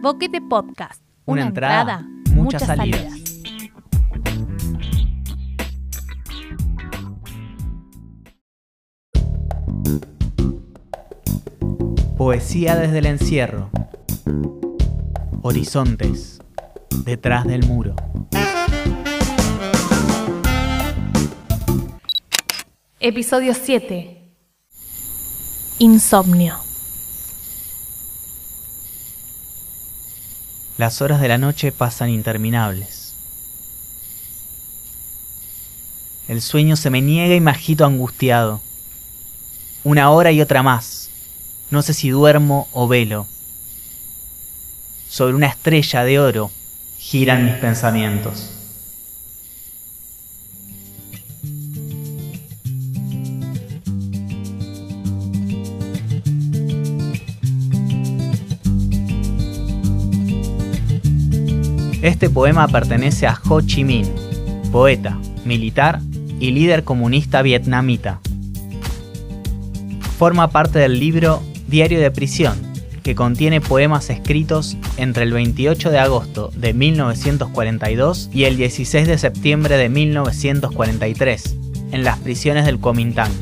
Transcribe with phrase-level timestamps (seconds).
[0.00, 1.02] Boquete Podcast.
[1.24, 3.12] Una entrada, muchas salidas.
[12.16, 13.70] Poesía desde el encierro.
[15.42, 16.40] Horizontes.
[17.04, 17.96] Detrás del muro.
[23.00, 24.32] Episodio 7.
[25.80, 26.67] Insomnio.
[30.78, 33.12] Las horas de la noche pasan interminables.
[36.28, 38.60] El sueño se me niega y me agito angustiado.
[39.82, 41.10] Una hora y otra más.
[41.72, 43.26] No sé si duermo o velo.
[45.08, 46.52] Sobre una estrella de oro
[46.96, 48.57] giran mis pensamientos.
[62.02, 64.06] Este poema pertenece a Ho Chi Minh,
[64.70, 66.00] poeta, militar
[66.38, 68.20] y líder comunista vietnamita.
[70.16, 72.56] Forma parte del libro Diario de Prisión,
[73.02, 79.18] que contiene poemas escritos entre el 28 de agosto de 1942 y el 16 de
[79.18, 81.56] septiembre de 1943,
[81.90, 83.32] en las prisiones del Kuomintang.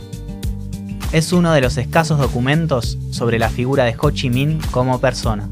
[1.12, 5.47] Es uno de los escasos documentos sobre la figura de Ho Chi Minh como persona.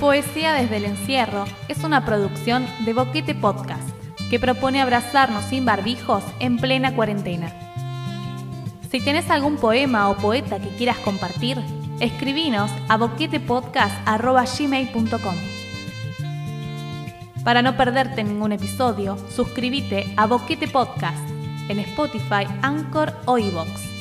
[0.00, 3.88] Poesía desde el encierro es una producción de Boquete Podcast
[4.30, 7.52] que propone abrazarnos sin barbijos en plena cuarentena.
[8.92, 11.60] Si tenés algún poema o poeta que quieras compartir,
[11.98, 15.34] escribinos a boquetepodcast.gmail.com
[17.42, 21.28] Para no perderte ningún episodio, suscríbete a Boquete Podcast
[21.68, 23.97] en Spotify, Anchor o iVoox.